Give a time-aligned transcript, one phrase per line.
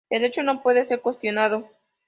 [0.09, 1.69] El hecho no puede ser cuestionado.